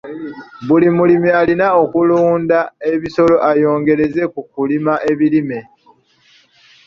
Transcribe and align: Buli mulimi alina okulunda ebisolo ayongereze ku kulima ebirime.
Buli 0.67 0.87
mulimi 0.97 1.29
alina 1.41 1.67
okulunda 1.83 2.59
ebisolo 2.91 3.35
ayongereze 3.51 4.23
ku 4.33 4.41
kulima 4.53 4.93
ebirime. 5.11 5.59